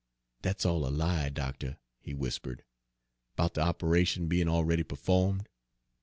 "Dat's 0.41 0.65
all 0.65 0.87
a 0.87 0.89
lie, 0.89 1.29
doctuh," 1.29 1.75
he 1.99 2.15
whispered, 2.15 2.63
"'bout 3.35 3.53
de 3.53 3.61
operation 3.61 4.27
bein' 4.27 4.49
already 4.49 4.81
pe'fo'med. 4.83 5.45